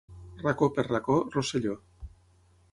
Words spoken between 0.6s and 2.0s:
per racó, Rosselló.